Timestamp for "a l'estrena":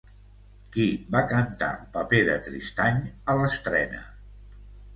3.35-4.05